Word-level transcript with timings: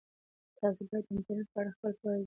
تاسي 0.57 0.81
باید 0.89 1.03
د 1.07 1.09
انټرنيټ 1.15 1.47
په 1.53 1.57
اړه 1.61 1.69
خپله 1.75 1.81
پوهه 1.99 2.01
زیاته 2.01 2.17
کړئ. 2.17 2.19